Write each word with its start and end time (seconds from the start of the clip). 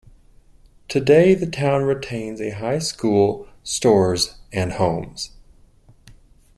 Today 0.87 1.35
the 1.35 1.45
town 1.45 1.83
retains 1.83 2.41
a 2.41 2.49
high 2.49 2.79
school, 2.79 3.47
stores, 3.61 4.39
and 4.51 4.71
homes. 4.71 5.29